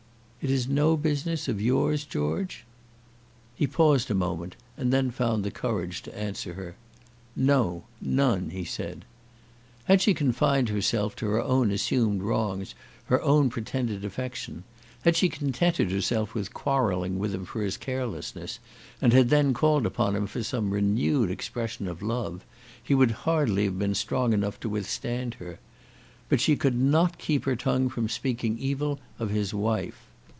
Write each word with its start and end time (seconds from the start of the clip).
"It 0.43 0.49
is 0.49 0.67
no 0.67 0.97
business 0.97 1.47
of 1.47 1.61
yours, 1.61 2.03
George?" 2.03 2.65
He 3.53 3.67
paused 3.67 4.09
a 4.09 4.15
moment, 4.15 4.55
and 4.75 4.91
then 4.91 5.11
found 5.11 5.43
the 5.43 5.51
courage 5.51 6.01
to 6.01 6.17
answer 6.17 6.55
her. 6.55 6.75
"No 7.35 7.83
none," 8.01 8.49
he 8.49 8.65
said. 8.65 9.05
Had 9.83 10.01
she 10.01 10.15
confined 10.15 10.69
herself 10.69 11.15
to 11.17 11.27
her 11.27 11.43
own 11.43 11.69
assumed 11.69 12.23
wrongs, 12.23 12.73
her 13.05 13.21
own 13.21 13.51
pretended 13.51 14.03
affection, 14.03 14.63
had 15.03 15.15
she 15.15 15.29
contented 15.29 15.91
herself 15.91 16.33
with 16.33 16.55
quarrelling 16.55 17.19
with 17.19 17.35
him 17.35 17.45
for 17.45 17.61
his 17.61 17.77
carelessness, 17.77 18.57
and 18.99 19.13
had 19.13 19.29
then 19.29 19.53
called 19.53 19.85
upon 19.85 20.15
him 20.15 20.25
for 20.25 20.41
some 20.41 20.71
renewed 20.73 21.29
expression 21.29 21.87
of 21.87 22.01
love, 22.01 22.43
he 22.81 22.95
would 22.95 23.11
hardly 23.29 23.65
have 23.65 23.77
been 23.77 23.93
strong 23.93 24.33
enough 24.33 24.59
to 24.61 24.69
withstand 24.69 25.35
her. 25.35 25.59
But 26.29 26.41
she 26.41 26.55
could 26.55 26.79
not 26.81 27.19
keep 27.19 27.45
her 27.45 27.55
tongue 27.55 27.89
from 27.89 28.09
speaking 28.09 28.57
evil 28.57 28.99
of 29.19 29.29
his 29.29 29.53
wife. 29.53 30.07